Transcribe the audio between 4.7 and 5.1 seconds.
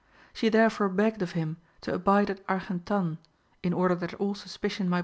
might be removed.